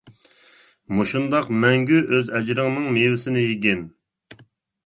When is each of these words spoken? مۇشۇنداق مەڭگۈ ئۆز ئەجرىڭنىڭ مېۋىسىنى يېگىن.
مۇشۇنداق 0.99 1.51
مەڭگۈ 1.65 1.99
ئۆز 2.13 2.31
ئەجرىڭنىڭ 2.39 2.89
مېۋىسىنى 2.97 3.47
يېگىن. 3.47 3.85